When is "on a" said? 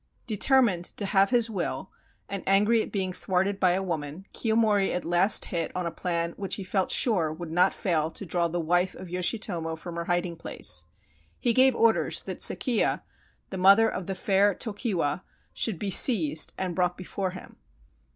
5.75-5.91